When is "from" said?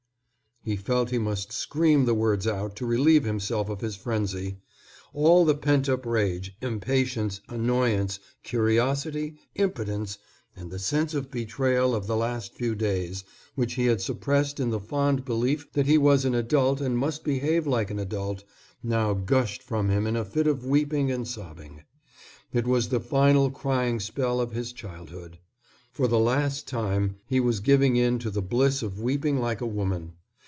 19.63-19.89